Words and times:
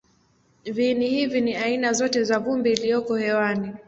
Viini 0.65 1.07
hivi 1.09 1.41
ni 1.41 1.55
aina 1.55 1.93
zote 1.93 2.23
za 2.23 2.39
vumbi 2.39 2.71
iliyoko 2.73 3.15
hewani. 3.15 3.73